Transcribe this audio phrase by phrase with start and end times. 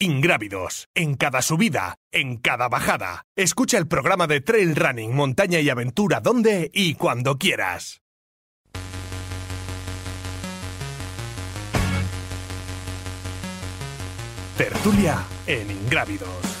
[0.00, 3.24] Ingrávidos, en cada subida, en cada bajada.
[3.34, 8.00] Escucha el programa de Trail Running, Montaña y Aventura donde y cuando quieras.
[14.56, 16.57] Tertulia en Ingrávidos.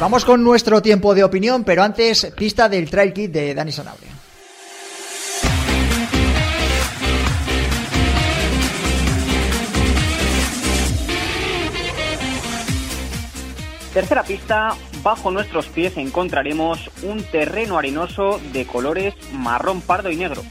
[0.00, 4.10] Vamos con nuestro tiempo de opinión, pero antes, pista del Trail Kit de Dani Sanabria.
[13.92, 20.42] Tercera pista, bajo nuestros pies encontraremos un terreno arenoso de colores marrón, pardo y negro.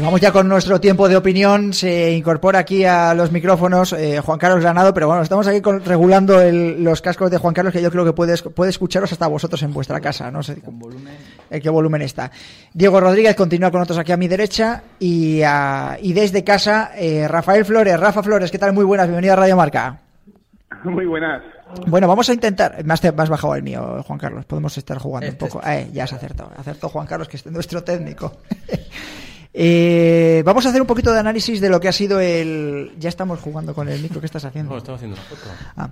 [0.00, 1.74] Y vamos ya con nuestro tiempo de opinión.
[1.74, 5.84] Se incorpora aquí a los micrófonos eh, Juan Carlos Granado, pero bueno, estamos aquí con-
[5.84, 9.26] regulando el- los cascos de Juan Carlos, que yo creo que puede, puede escucharos hasta
[9.26, 10.30] vosotros en vuestra casa.
[10.30, 10.52] No sé
[11.50, 12.30] en qué volumen está.
[12.72, 17.28] Diego Rodríguez continúa con nosotros aquí a mi derecha y, a- y desde casa eh,
[17.28, 18.00] Rafael Flores.
[18.00, 18.72] Rafa Flores, ¿qué tal?
[18.72, 19.98] Muy buenas, bienvenido a Radio Marca.
[20.84, 21.42] Muy buenas.
[21.86, 22.82] Bueno, vamos a intentar.
[22.84, 24.46] Me has, me has bajado el mío, Juan Carlos.
[24.46, 25.62] Podemos estar jugando Este un poco.
[25.68, 26.50] Eh, ya se acertó.
[26.56, 28.32] Acertó Juan Carlos, que es nuestro técnico.
[29.52, 32.92] Eh, vamos a hacer un poquito de análisis de lo que ha sido el.
[32.98, 34.20] Ya estamos jugando con el micro.
[34.20, 34.72] ¿Qué estás haciendo?
[34.72, 35.42] No, estaba haciendo una foto.
[35.76, 35.90] Ah.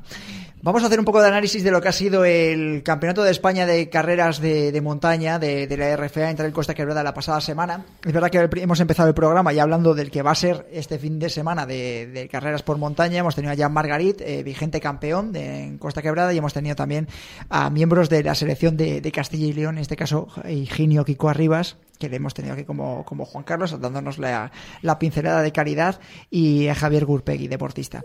[0.63, 3.31] Vamos a hacer un poco de análisis de lo que ha sido el Campeonato de
[3.31, 7.15] España de Carreras de, de Montaña de, de la RFA entre el Costa Quebrada la
[7.15, 7.85] pasada semana.
[8.05, 10.99] Es verdad que hemos empezado el programa ya hablando del que va a ser este
[10.99, 13.19] fin de semana de, de carreras por montaña.
[13.19, 16.75] Hemos tenido a Jan Margarit, eh, vigente campeón de, en Costa Quebrada, y hemos tenido
[16.75, 17.09] también
[17.49, 21.29] a miembros de la selección de, de Castilla y León, en este caso Higinio Kiko
[21.29, 24.51] Arribas, que le hemos tenido aquí como, como Juan Carlos, dándonos la,
[24.83, 26.01] la pincelada de caridad,
[26.31, 28.03] y a Javier Gurpegui, deportista.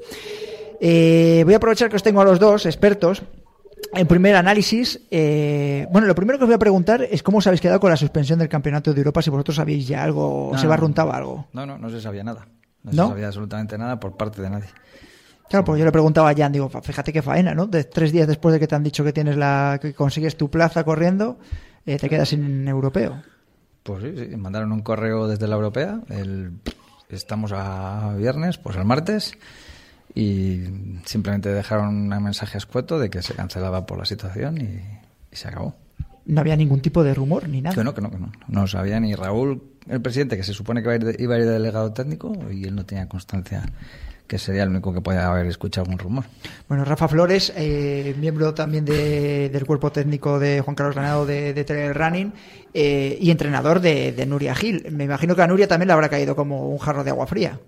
[0.81, 3.23] Eh, voy a aprovechar que os tengo a los dos expertos.
[3.93, 7.47] En primer análisis, eh, bueno, lo primero que os voy a preguntar es cómo os
[7.47, 10.51] habéis quedado con la suspensión del Campeonato de Europa, si vosotros sabéis ya algo, o
[10.53, 11.47] No, se no, barruntaba algo.
[11.53, 12.47] No, no, no se sabía nada.
[12.83, 13.03] No, ¿No?
[13.05, 14.67] se sabía absolutamente nada por parte de nadie.
[15.49, 17.67] Claro, pues yo le preguntaba a Jan, digo, "Fa- fíjate qué faena, ¿no?
[17.67, 20.49] De tres días después de que te han dicho que tienes la, que consigues tu
[20.49, 21.37] plaza corriendo,
[21.85, 23.21] eh, te quedas sin europeo.
[23.83, 26.01] Pues sí, sí, mandaron un correo desde la europea.
[26.09, 26.53] El,
[27.09, 29.37] estamos a viernes, pues al martes.
[30.15, 30.61] y
[31.05, 34.79] simplemente dejaron un mensaje escueto de que se cancelaba por la situación y,
[35.31, 35.75] y se acabó.
[36.25, 37.75] No había ningún tipo de rumor ni nada.
[37.75, 38.31] Que no, que no, que no.
[38.47, 41.35] No sabía ni Raúl, el presidente, que se supone que iba a ir de, iba
[41.35, 43.63] a ir de delegado técnico y él no tenía constancia
[44.27, 46.23] que sería el único que podía haber escuchado algún rumor.
[46.67, 51.53] Bueno, Rafa Flores, eh, miembro también de- del cuerpo técnico de Juan Carlos Granado de,
[51.53, 52.33] de Trail Running
[52.73, 54.85] eh, y entrenador de, de Nuria Gil.
[54.91, 57.59] Me imagino que a Nuria también le habrá caído como un jarro de agua fría.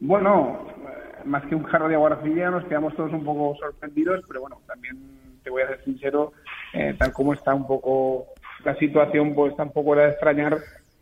[0.00, 4.22] Bueno, eh, más que un jarro de agua fría, nos quedamos todos un poco sorprendidos,
[4.28, 4.96] pero bueno, también
[5.42, 6.32] te voy a ser sincero,
[6.72, 8.26] eh, tal como está un poco
[8.64, 10.58] la situación, pues tampoco era de extrañar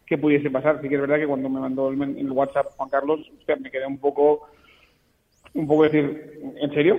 [0.06, 0.80] que pudiese pasar.
[0.82, 3.20] Sí que es verdad que cuando me mandó el, el WhatsApp Juan Carlos,
[3.60, 4.48] me quedé un poco,
[5.54, 6.98] un poco decir, ¿en serio?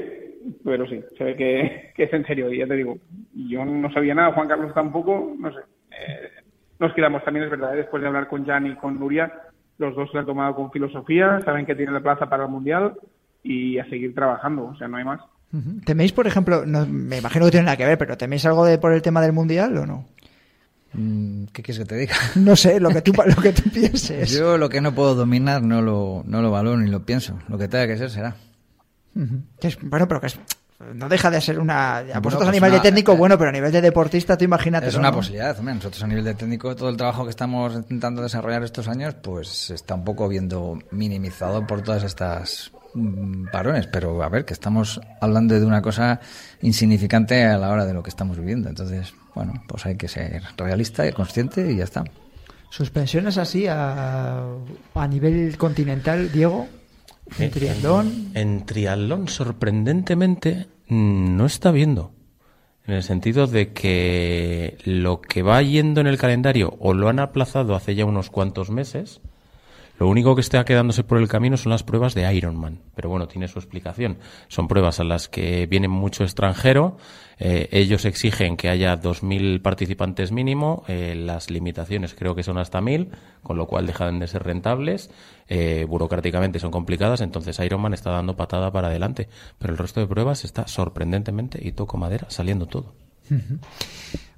[0.64, 1.36] Pero sí, se ve
[1.96, 2.98] que, es en serio, y ya te digo,
[3.34, 5.60] yo no sabía nada, Juan Carlos tampoco, no sé.
[5.92, 6.30] Eh,
[6.80, 7.78] nos quedamos también, es verdad, ¿eh?
[7.78, 9.32] después de hablar con Jan y con Nuria,
[9.78, 12.94] los dos se han tomado con filosofía, saben que tienen la plaza para el Mundial
[13.44, 15.22] y a seguir trabajando, o sea, no hay más.
[15.86, 18.78] ¿Teméis, por ejemplo, no, me imagino que tiene nada que ver, pero ¿teméis algo de
[18.78, 20.06] por el tema del Mundial o no?
[20.98, 22.16] Mm, ¿Qué quieres que te diga?
[22.36, 24.30] No sé, lo que tú, lo que tú pienses.
[24.32, 27.38] Yo lo que no puedo dominar no lo, no lo valoro ni lo pienso.
[27.50, 28.36] Lo que tenga que ser será.
[29.62, 30.40] Es- bueno, pero que es-
[30.94, 31.98] no deja de ser una...
[31.98, 34.44] a Bueno, vosotros a pues nivel de técnico, bueno, pero a nivel de deportista, tú
[34.44, 34.88] imagínate.
[34.88, 35.58] Es una posibilidad.
[35.58, 39.70] Nosotros a nivel de técnico, todo el trabajo que estamos intentando desarrollar estos años, pues
[39.72, 43.88] está un poco viendo minimizado por todas estas mm, parones.
[43.88, 46.20] Pero a ver, que estamos hablando de una cosa
[46.62, 48.68] insignificante a la hora de lo que estamos viviendo.
[48.68, 52.04] Entonces, bueno, pues hay que ser realista y consciente y ya está.
[52.70, 54.44] Suspensiones así a,
[54.96, 56.68] a nivel continental, Diego,
[57.38, 58.32] en triatlón.
[58.34, 62.12] En, en triatlón, sorprendentemente, no está viendo.
[62.88, 67.20] En el sentido de que lo que va yendo en el calendario o lo han
[67.20, 69.22] aplazado hace ya unos cuantos meses,
[69.98, 72.82] lo único que está quedándose por el camino son las pruebas de Ironman.
[72.96, 74.18] Pero bueno, tiene su explicación.
[74.48, 76.98] Son pruebas a las que viene mucho extranjero.
[77.38, 80.84] eh, ellos exigen que haya 2.000 participantes mínimo.
[80.88, 83.10] eh, las limitaciones creo que son hasta 1.000,
[83.44, 85.10] con lo cual dejan de ser rentables.
[85.48, 87.22] eh, burocráticamente son complicadas.
[87.22, 89.30] Entonces Ironman está dando patada para adelante.
[89.60, 92.94] Pero el resto de pruebas está sorprendentemente, y toco madera, saliendo todo.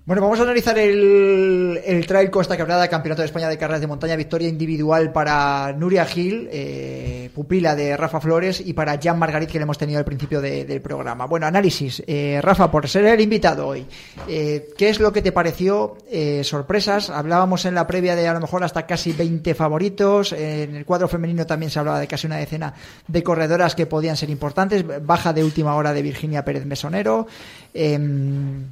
[0.08, 3.88] Bueno, vamos a analizar el, el Trail Costa Quebrada, Campeonato de España de Carreras de
[3.88, 9.50] Montaña, victoria individual para Nuria Gil, eh, pupila de Rafa Flores, y para Jan Margarit,
[9.50, 11.26] que le hemos tenido al principio de- del programa.
[11.26, 12.02] Bueno, análisis.
[12.08, 13.86] Eh, Rafa, por ser el invitado hoy,
[14.30, 15.98] eh, ¿qué es lo que te pareció?
[16.10, 17.10] Eh, sorpresas.
[17.10, 20.32] Hablábamos en la previa de a lo mejor hasta casi 20 favoritos.
[20.32, 22.74] En el cuadro femenino también se hablaba de casi una decena
[23.10, 24.86] de corredoras que podían ser importantes.
[25.06, 27.28] Baja de última hora de Virginia Pérez Mesonero.
[27.74, 28.68] Em,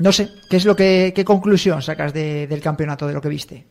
[0.00, 3.28] no sé, ¿qué es lo que, qué conclusión sacas de- del campeonato, de lo que
[3.28, 3.64] viste?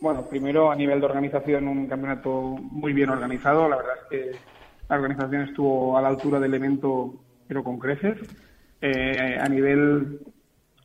[0.00, 3.68] Bueno, primero a nivel de organización, un campeonato muy bien organizado.
[3.68, 4.30] La verdad es que
[4.88, 7.14] la organización estuvo a la altura del evento,
[7.46, 8.16] pero con creces.
[8.80, 10.20] Eh, a nivel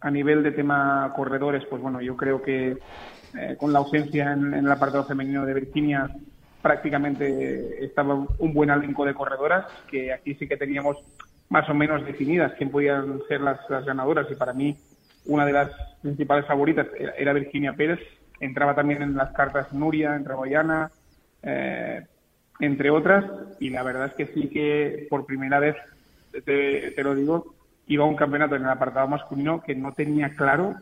[0.02, 2.78] a nivel de tema corredores, pues bueno, yo creo que
[3.40, 6.10] eh, con la ausencia en, en el apartado femenino de Virginia
[6.62, 10.98] prácticamente estaba un buen elenco de corredoras, que aquí sí que teníamos
[11.50, 14.78] más o menos definidas quién podían ser las, las ganadoras y para mí
[15.26, 15.72] una de las
[16.02, 16.88] principales favoritas
[17.18, 18.00] era, Virginia Pérez.
[18.40, 20.92] Entraba también en las cartas Nuria, entraba
[21.42, 22.06] eh,
[22.60, 23.26] entre otras,
[23.60, 25.76] y la verdad es que sí que por primera vez,
[26.46, 27.56] te, te lo digo,
[27.88, 30.76] iba un campeonato en el apartado masculino que no tenía claro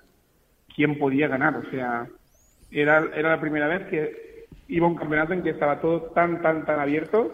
[0.75, 1.55] quién podía ganar.
[1.57, 2.07] O sea,
[2.71, 6.65] era, era la primera vez que iba un campeonato en que estaba todo tan, tan,
[6.65, 7.31] tan abierto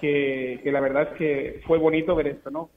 [0.00, 2.70] que, que la verdad es que fue bonito ver esto, ¿no?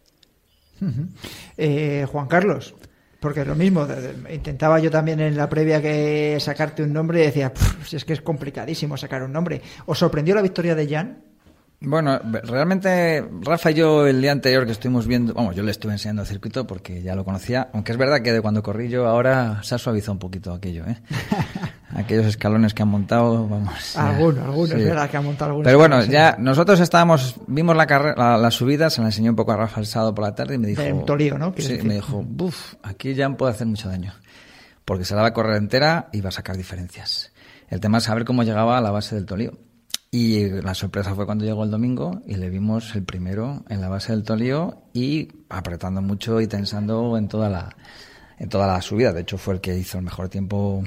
[1.58, 2.74] Eh, Juan Carlos,
[3.20, 7.22] porque lo mismo, de- de- intentaba yo también en la previa que sacarte un nombre
[7.22, 9.62] y decía, "Pff, si es que es complicadísimo sacar un nombre.
[9.86, 11.18] ¿Os sorprendió la victoria de Jan?
[11.82, 15.94] Bueno, realmente Rafa y yo el día anterior que estuvimos viendo, vamos, yo le estuve
[15.94, 19.08] enseñando el circuito porque ya lo conocía, aunque es verdad que de cuando corrí yo
[19.08, 20.98] ahora se ha suavizado un poquito aquello, ¿eh?
[22.00, 23.94] Aquellos escalones que han montado, vamos.
[23.94, 24.74] ya, Alguno, alguno, sí.
[24.82, 25.66] es verdad que ha montado algunos.
[25.66, 29.36] Pero bueno, ya nosotros estábamos, vimos la carrera, la, la subida, se la enseñó un
[29.36, 30.82] poco a Rafa el sábado por la tarde y me dijo.
[30.82, 31.54] De un tolío, ¿no?
[31.58, 31.84] Sí, decir.
[31.84, 34.14] me dijo, buf, aquí ya puede hacer mucho daño.
[34.86, 37.32] Porque se la va a correr entera y va a sacar diferencias.
[37.68, 39.60] El tema es saber cómo llegaba a la base del tolío.
[40.10, 43.90] Y la sorpresa fue cuando llegó el domingo y le vimos el primero en la
[43.90, 47.76] base del tolío y apretando mucho y tensando en toda la,
[48.40, 49.14] en toda la subida.
[49.14, 50.84] De hecho, fue el que hizo el mejor tiempo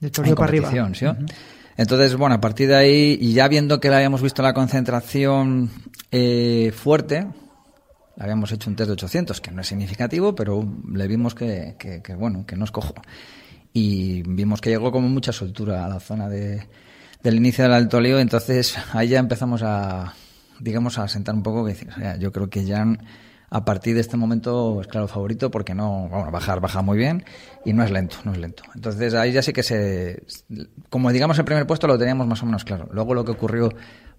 [0.00, 0.88] De Tolío en para arriba.
[1.76, 5.70] Entonces, bueno, a partir de ahí, y ya viendo que le habíamos visto la concentración
[6.10, 7.26] eh, fuerte,
[8.16, 11.76] le habíamos hecho un test de 800, que no es significativo, pero le vimos que,
[11.78, 12.94] que, que, bueno, que no es cojo.
[13.74, 16.66] Y vimos que llegó como mucha soltura a la zona de,
[17.22, 20.14] del inicio del alto lío, entonces ahí ya empezamos a,
[20.60, 22.98] digamos, a asentar un poco que o sea, yo creo que Jan
[23.50, 27.24] a partir de este momento es claro favorito porque no, bueno, bajar, baja muy bien
[27.64, 28.64] y no es lento, no es lento.
[28.74, 30.24] Entonces ahí ya sí que se,
[30.90, 32.88] como digamos el primer puesto lo teníamos más o menos claro.
[32.90, 33.70] Luego lo que ocurrió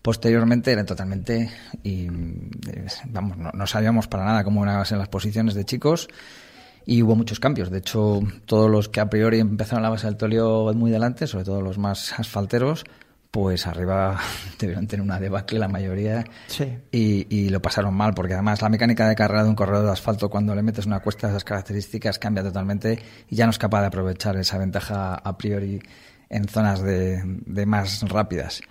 [0.01, 1.49] posteriormente era totalmente
[1.83, 6.07] y eh, vamos, no, no sabíamos para nada cómo eran las posiciones de chicos
[6.85, 7.69] y hubo muchos cambios.
[7.69, 11.43] De hecho, todos los que a priori empezaron la base del Tolio muy delante, sobre
[11.43, 12.85] todo los más asfalteros,
[13.31, 14.19] pues arriba
[14.59, 16.77] debieron tener una debacle la mayoría Sí.
[16.91, 19.91] y, y lo pasaron mal, porque además la mecánica de carrera de un corredor de
[19.91, 23.57] asfalto cuando le metes una cuesta de esas características cambia totalmente y ya no es
[23.59, 25.79] capaz de aprovechar esa ventaja a priori
[26.29, 28.61] en zonas de, de más rápidas.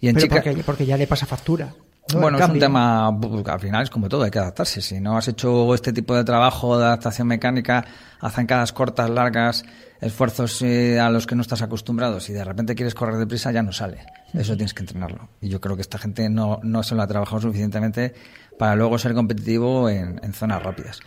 [0.00, 1.74] Y en Pero chica, porque, porque ya le pasa factura.
[2.12, 2.20] ¿No?
[2.20, 4.80] bueno, es un tema, al final es como todo, hay que adaptarse.
[4.80, 7.84] Si no has hecho este tipo de trabajo de adaptación mecánica
[8.20, 9.64] a zancadas cortas, largas,
[10.00, 13.62] esfuerzos eh, a los que no estás acostumbrado, si de repente quieres correr deprisa ya
[13.62, 14.06] no sale.
[14.34, 15.28] Eso tienes que entrenarlo.
[15.40, 18.14] Y yo creo que esta gente no, no se lo ha trabajado suficientemente
[18.58, 21.00] para luego ser competitivo en, en zonas rápidas.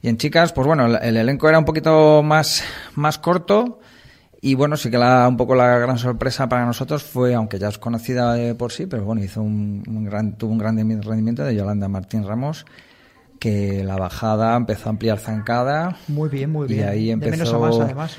[0.00, 3.80] Y en chicas, pues bueno, el, el elenco era un poquito más, más corto.
[4.44, 7.68] Y bueno, sí que la, un poco la gran sorpresa para nosotros fue, aunque ya
[7.68, 11.44] es conocida de por sí, pero bueno, hizo un, un gran, tuvo un gran rendimiento
[11.44, 12.66] de Yolanda Martín Ramos,
[13.38, 15.96] que la bajada empezó a ampliar zancada.
[16.08, 16.88] Muy bien, muy Y bien.
[16.88, 18.16] ahí De empezó, menos a más, además.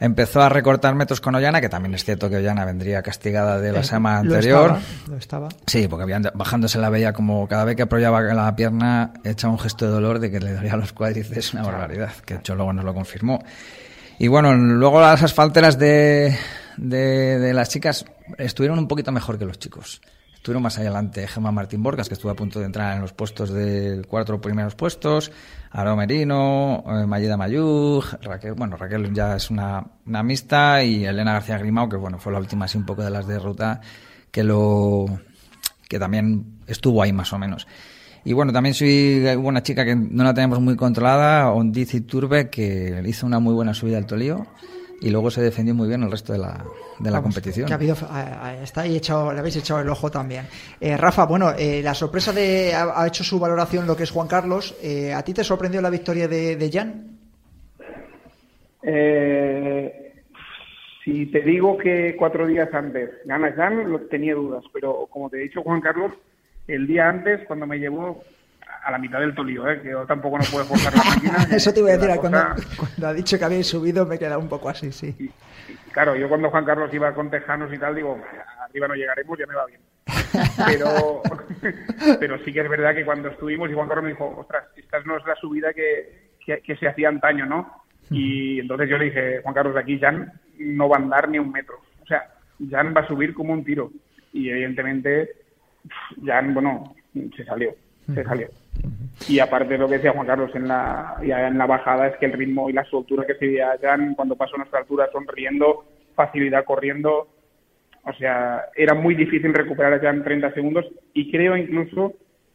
[0.00, 3.70] empezó a recortar metros con Ollana, que también es cierto que Ollana vendría castigada de
[3.70, 4.70] la Eh, semana lo anterior.
[4.78, 5.48] estaba, lo estaba.
[5.66, 9.84] Sí, porque bajándose la veía como cada vez que apoyaba la pierna, echaba un gesto
[9.84, 12.86] de dolor de que le dolía los cuádriceps, una barbaridad, que de hecho luego nos
[12.86, 13.42] lo confirmó.
[14.20, 16.36] Y bueno, luego las asfalteras de,
[16.76, 18.04] de, de las chicas
[18.36, 20.00] estuvieron un poquito mejor que los chicos.
[20.34, 23.50] Estuvieron más adelante Gemma Martín Borgas, que estuvo a punto de entrar en los puestos
[23.50, 25.30] de cuatro primeros puestos,
[25.70, 31.34] Aro Merino, eh, Mayeda Mayug, Raquel, bueno, Raquel ya es una, una mixta, y Elena
[31.34, 33.80] García Grimao, que bueno, fue la última así un poco de las de ruta,
[34.30, 35.06] que lo,
[35.88, 37.66] que también estuvo ahí más o menos.
[38.28, 43.00] Y bueno, también soy una chica que no la teníamos muy controlada, Ondizi Turbe, que
[43.06, 44.46] hizo una muy buena subida al Tolío
[45.00, 46.62] y luego se defendió muy bien el resto de la,
[46.98, 47.66] de la Vamos, competición.
[47.68, 50.44] Que ha habido, a- a- está ahí echado, le habéis echado el ojo también.
[50.78, 54.10] Eh, Rafa, bueno, eh, la sorpresa de ha, ha hecho su valoración lo que es
[54.10, 54.76] Juan Carlos.
[54.82, 57.06] Eh, ¿A ti te sorprendió la victoria de, de Jan?
[58.82, 60.12] Eh,
[61.02, 65.44] si te digo que cuatro días antes gana Jan, tenía dudas, pero como te he
[65.44, 66.12] dicho Juan Carlos,
[66.68, 68.22] el día antes, cuando me llevó
[68.84, 69.80] a la mitad del tolío, ¿eh?
[69.82, 71.56] que yo tampoco no puedo forzar la máquina.
[71.56, 74.18] Eso te iba a decir, cuando, cosa- cuando ha dicho que habéis subido me he
[74.18, 75.30] quedado un poco así, sí.
[75.92, 78.18] Claro, yo cuando Juan Carlos iba con Tejanos y tal, digo,
[78.62, 79.80] arriba no llegaremos, ya me va bien.
[80.66, 81.22] Pero,
[82.20, 85.00] pero sí que es verdad que cuando estuvimos y Juan Carlos me dijo, ostras, esta
[85.00, 87.82] no es la subida que, que, que se hacía antaño, ¿no?
[88.10, 91.38] Y entonces yo le dije, Juan Carlos, de aquí Jan no va a andar ni
[91.38, 91.80] un metro.
[92.02, 92.30] O sea,
[92.70, 93.90] Jan va a subir como un tiro.
[94.32, 95.30] Y evidentemente,
[96.24, 96.94] Jan, bueno,
[97.36, 97.74] se salió,
[98.14, 98.48] se salió.
[99.28, 102.16] Y aparte de lo que decía Juan Carlos en la, ya en la bajada, es
[102.16, 105.84] que el ritmo y la soltura que se veía Jan cuando pasó nuestra altura, sonriendo,
[106.14, 107.28] facilidad corriendo,
[108.04, 112.14] o sea, era muy difícil recuperar a Jan en 30 segundos y creo incluso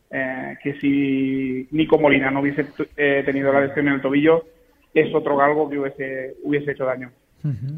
[0.10, 4.46] eh, que si Nico Molina no hubiese eh, tenido la lesión en el tobillo,
[4.94, 7.12] es otro galgo que hubiese, hubiese hecho daño.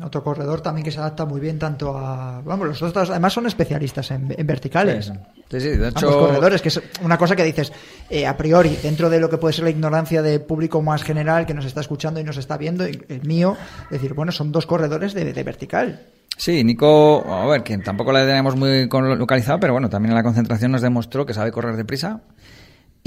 [0.03, 2.41] Otro corredor también que se adapta muy bien tanto a...
[2.41, 5.12] Vamos, los otros además son especialistas en, en verticales.
[5.50, 7.74] Sí, sí, de Ambos hecho, corredores, que es una cosa que dices
[8.10, 11.48] eh, a priori, dentro de lo que puede ser la ignorancia de público más general
[11.48, 13.57] que nos está escuchando y nos está viendo, el mío,
[13.89, 16.00] decir, bueno, son dos corredores de, de vertical.
[16.38, 20.24] Sí, Nico, a ver, que tampoco la tenemos muy localizada, pero bueno, también en la
[20.24, 22.22] concentración nos demostró que sabe correr deprisa.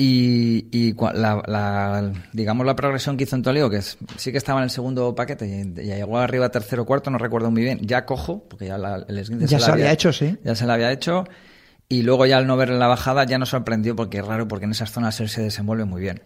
[0.00, 4.38] Y, y la, la- digamos la progresión que hizo en Toledo, que es- sí que
[4.38, 7.80] estaba en el segundo paquete y ya llegó arriba tercero cuarto, no recuerdo muy bien,
[7.82, 10.36] ya cojo, porque ya la- el esguince Ya la se había hecho, sí.
[10.44, 11.24] Ya se la había hecho.
[11.88, 14.66] Y luego ya al no ver la bajada ya nos sorprendió porque es raro, porque
[14.66, 16.22] en esas zonas él se desenvuelve muy bien.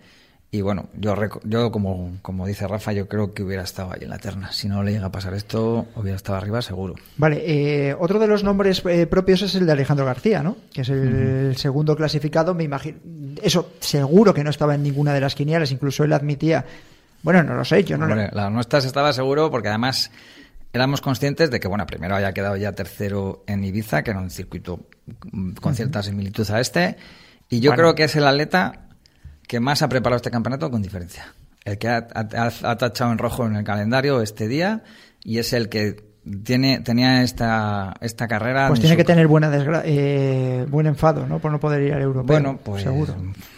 [0.54, 4.10] Y bueno, yo, yo como, como dice Rafa, yo creo que hubiera estado ahí en
[4.10, 4.52] la terna.
[4.52, 6.94] Si no le llega a pasar esto, hubiera estado arriba seguro.
[7.16, 7.42] Vale,
[7.88, 10.58] eh, otro de los nombres eh, propios es el de Alejandro García, ¿no?
[10.70, 12.98] Que es el segundo clasificado, me imagino.
[13.42, 16.66] Eso seguro que no estaba en ninguna de las quinielas, incluso él admitía.
[17.22, 20.10] Bueno, no lo sé, yo no lo- Hombre, la nuestra estaba seguro porque además
[20.74, 24.28] éramos conscientes de que, bueno, primero había quedado ya tercero en Ibiza, que era un
[24.28, 24.80] circuito
[25.62, 26.96] con cierta similitud a este.
[27.48, 27.82] Y yo Bueno.
[27.84, 28.88] creo que es el atleta
[29.52, 31.34] que más ha preparado este campeonato con diferencia.
[31.62, 34.82] El que ha, ha- ha tachado en rojo en el calendario este día
[35.22, 36.11] y es el que
[36.44, 38.68] tiene, tenía esta, esta carrera.
[38.68, 39.50] Pues en tiene su- que tener buena
[39.84, 41.38] eh, buen enfado, ¿no?
[41.40, 42.26] Por no poder ir al europeo.
[42.26, 43.14] Bueno, pues seguro.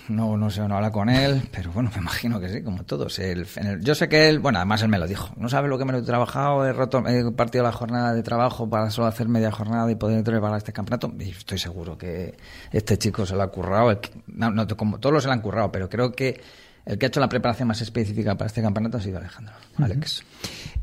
[0.09, 3.19] no, no sé, no habla con él, pero bueno, me imagino que sí, como todos.
[3.19, 5.35] El- el- yo sé que él, bueno, además él me lo dijo.
[5.37, 8.23] No sabe lo que me lo he trabajado, he roto, he partido la jornada de
[8.23, 11.13] trabajo para solo hacer media jornada y poder preparar este campeonato.
[11.19, 12.35] Y estoy seguro que
[12.73, 13.91] este chico se lo ha currado.
[13.91, 16.41] el no, no, como todos se lo han currado, pero creo que
[16.87, 20.23] el que ha hecho la preparación más específica para este campeonato ha sido Alejandro, Alex.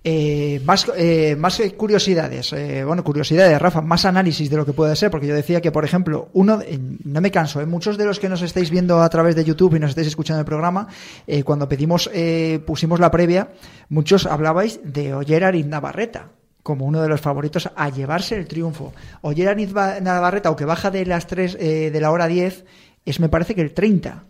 [0.03, 4.96] Eh, más, eh, más curiosidades, eh, bueno, curiosidades, Rafa, más análisis de lo que puede
[4.96, 6.60] ser, porque yo decía que, por ejemplo, uno,
[7.03, 9.75] no me canso, eh, muchos de los que nos estáis viendo a través de YouTube
[9.75, 10.88] y nos estáis escuchando el programa,
[11.27, 13.50] eh, cuando pedimos, eh, pusimos la previa,
[13.89, 16.29] muchos hablabais de Oyer Ariz Navarreta
[16.63, 18.93] como uno de los favoritos a llevarse el triunfo.
[19.22, 22.65] Oyer Ariz Ba- Navarreta, aunque baja de las 3 de la hora 10,
[23.05, 24.24] es me parece que el 30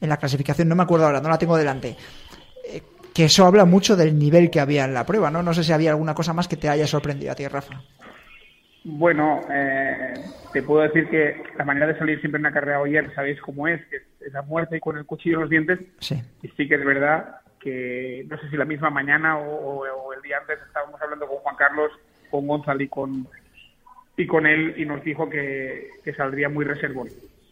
[0.00, 1.96] en la clasificación, no me acuerdo ahora, no la tengo delante
[3.16, 5.42] que eso habla mucho del nivel que había en la prueba, ¿no?
[5.42, 7.80] No sé si había alguna cosa más que te haya sorprendido a ti, Rafa.
[8.84, 10.12] Bueno, eh,
[10.52, 13.66] te puedo decir que la manera de salir siempre en una carrera ayer, sabéis cómo
[13.66, 15.78] es, que es esa muerte y con el cuchillo en los dientes.
[16.00, 16.22] Sí.
[16.42, 20.12] Y sí que es verdad que no sé si la misma mañana o, o- o
[20.12, 21.90] el día antes estábamos hablando con Juan Carlos,
[22.30, 23.26] con Gonzalo y con,
[24.16, 27.08] y con él y nos dijo que, que saldría muy reservón.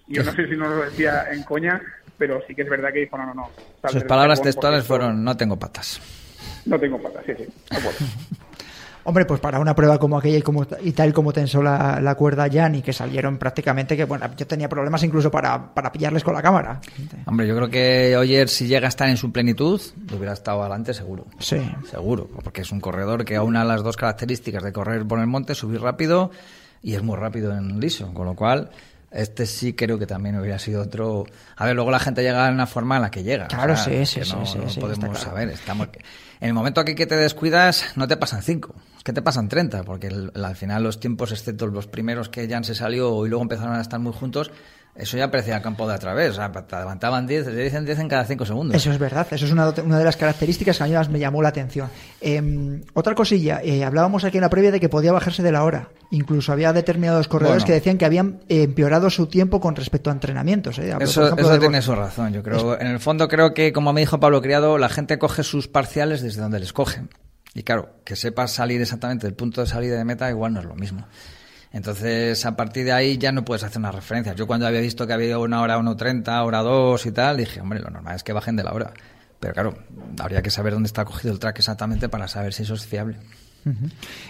[0.06, 1.80] Yo no sé si nos lo decía en coña,
[2.18, 3.50] pero sí que es verdad que dijo, no, no, no.
[3.90, 6.00] Sus palabras textuales fueron, no tengo patas.
[6.66, 7.98] No tengo patas, sí, sí, de acuerdo.
[9.06, 12.14] Hombre, pues para una prueba como aquella y, como, y tal como tensó la, la
[12.14, 16.24] cuerda Jan y que salieron prácticamente que, bueno, yo tenía problemas incluso para, para pillarles
[16.24, 16.80] con la cámara.
[17.26, 19.78] Hombre, yo creo que Oyer, si llega a estar en su plenitud,
[20.10, 21.26] hubiera estado adelante seguro.
[21.38, 21.58] Sí.
[21.90, 25.54] Seguro, porque es un corredor que aúna las dos características de correr por el monte,
[25.54, 26.30] subir rápido
[26.82, 28.70] y es muy rápido en liso, con lo cual
[29.14, 31.24] este sí creo que también hubiera sido otro.
[31.56, 33.46] A ver, luego la gente llega en la forma en la que llega.
[33.48, 35.24] Claro, sí, que sí, no, sí, sí, no sí, podemos claro.
[35.24, 35.48] saber.
[35.50, 35.88] Estamos...
[36.40, 39.48] En el momento aquí que te descuidas, no te pasan cinco, es que te pasan
[39.48, 43.28] 30, porque el- al final los tiempos, excepto los primeros que Jan se salió y
[43.30, 44.50] luego empezaron a estar muy juntos,
[44.96, 46.30] eso ya parecía campo de a través.
[46.30, 48.76] O sea, te adelantaban 10, te dicen 10 en cada 5 segundos.
[48.76, 51.18] Eso es verdad, eso es una, una de las características que a mí más me
[51.18, 51.88] llamó la atención.
[52.20, 55.64] Eh, otra cosilla, eh, hablábamos aquí en la previa de que podía bajarse de la
[55.64, 55.88] hora.
[56.10, 57.66] Incluso había determinados corredores Bueno.
[57.66, 60.78] que decían que habían empeorado su tiempo con respecto a entrenamientos.
[60.78, 60.92] eh.
[60.92, 62.32] Hablo, Eso, tiene su razón.
[62.32, 65.42] Yo creo, en el fondo creo que, como me dijo Pablo Criado, la gente coge
[65.42, 67.08] sus parciales desde donde les cogen.
[67.56, 70.66] Y claro, que sepas salir exactamente del punto de salida de meta igual no es
[70.66, 71.06] lo mismo.
[71.74, 74.36] Entonces, a partir de ahí ya no puedes hacer unas referencias.
[74.36, 77.80] Yo cuando había visto que había una hora 1.30, hora 2 y tal, dije, hombre,
[77.80, 78.92] lo normal es que bajen de la hora.
[79.40, 79.74] Pero claro,
[80.20, 83.16] habría que saber dónde está cogido el track exactamente para saber si eso es fiable.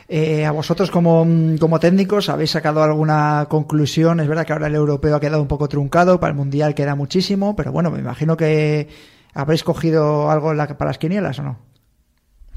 [0.09, 1.27] Eh, a vosotros como,
[1.61, 4.21] como técnicos habéis sacado alguna conclusión.
[4.21, 6.95] Es verdad que ahora el europeo ha quedado un poco truncado, para el mundial queda
[6.95, 8.89] muchísimo, pero bueno, me imagino que
[9.35, 11.59] habréis cogido algo la- para las quinielas o no.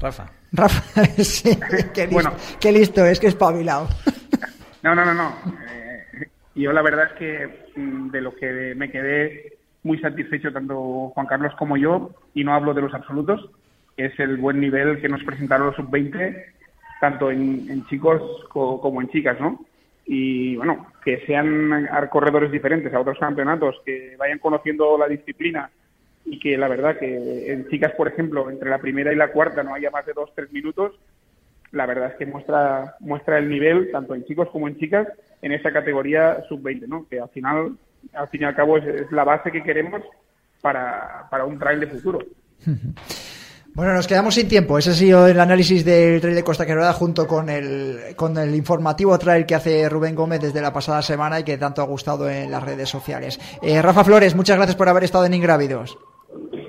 [0.00, 0.30] Rafa.
[0.52, 1.58] Rafa, sí,
[1.92, 2.32] qué listo, Bueno.
[2.58, 3.86] qué listo es, que espabilado.
[4.82, 5.42] No, no, no, no.
[5.66, 6.04] Eh,
[6.54, 11.26] yo la verdad es que mm, de lo que me quedé muy satisfecho tanto Juan
[11.26, 13.50] Carlos como yo, y no hablo de los absolutos,
[13.96, 16.44] es el buen nivel que nos presentaron los sub-20,
[16.98, 19.66] tanto en, chicos co- como en chicas, ¿no?
[20.04, 25.70] Y bueno, que sean corredores diferentes a otros campeonatos, que vayan conociendo la disciplina
[26.24, 29.62] y que la verdad que en chicas, por ejemplo, entre la primera y la cuarta
[29.62, 30.98] no haya más de dos, tres minutos,
[31.72, 35.08] la verdad es que muestra muestra el nivel tanto en chicos como en chicas
[35.42, 37.06] en esa categoría sub-20, ¿no?
[37.08, 37.76] Que al final,
[38.12, 40.02] al fin y al cabo, es, la base que queremos
[40.60, 42.18] para, para un trail de futuro.
[43.74, 44.76] Bueno, nos quedamos sin tiempo.
[44.76, 48.52] Ese ha sido el análisis del Trail de Costa Quebrada junto con el, con el
[48.56, 52.28] informativo trail que hace Rubén Gómez desde la pasada semana y que tanto ha gustado
[52.28, 53.38] en las redes sociales.
[53.62, 55.96] Eh, Rafa Flores, muchas gracias por haber estado en Ingrávidos.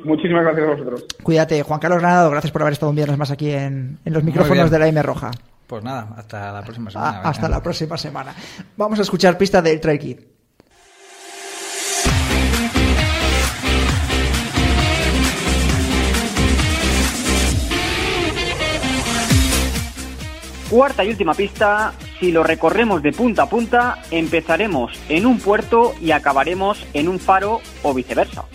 [0.03, 1.05] Muchísimas gracias a vosotros.
[1.23, 1.63] Cuídate.
[1.63, 4.69] Juan Carlos Granado, gracias por haber estado un viernes más aquí en, en los micrófonos
[4.71, 5.31] de la M Roja.
[5.67, 7.21] Pues nada, hasta la próxima semana.
[7.23, 7.57] Ah, hasta venga.
[7.57, 8.33] la próxima semana.
[8.75, 10.19] Vamos a escuchar pista del Trail Kid.
[20.69, 25.93] Cuarta y última pista, si lo recorremos de punta a punta, empezaremos en un puerto
[25.99, 28.45] y acabaremos en un faro o viceversa.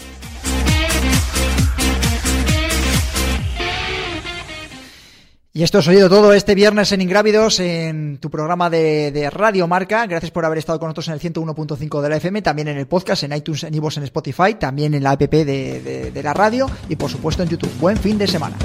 [5.57, 10.05] Y esto es oído todo este viernes en Ingrávidos, en tu programa de, Radio Marca.
[10.05, 12.89] Gracias por haber estado con nosotros en el 101.5 de la FM, también en el
[12.89, 16.97] podcast, en iTunes, en iVoox, en Spotify, también en la app de la radio y
[16.97, 17.71] por supuesto en YouTube.
[17.79, 18.57] Buen fin de semana.